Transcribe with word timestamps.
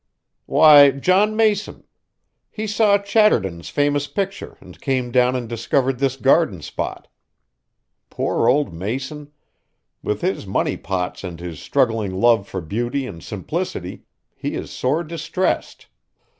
"Why, 0.47 0.89
John 0.89 1.35
Mason. 1.35 1.83
He 2.49 2.65
saw 2.65 2.97
Chatterton's 2.97 3.69
famous 3.69 4.07
picture 4.07 4.57
and 4.59 4.81
came 4.81 5.11
down 5.11 5.35
and 5.35 5.47
discovered 5.47 5.99
this 5.99 6.15
garden 6.15 6.63
spot. 6.63 7.07
Poor 8.09 8.49
old 8.49 8.73
Mason! 8.73 9.31
With 10.01 10.21
his 10.21 10.47
money 10.47 10.75
pots 10.75 11.23
and 11.23 11.39
his 11.39 11.59
struggling 11.59 12.15
love 12.19 12.47
for 12.47 12.61
beauty 12.61 13.05
and 13.05 13.23
simplicity, 13.23 14.01
he 14.35 14.55
is 14.55 14.71
sore 14.71 15.03
distressed. 15.03 15.85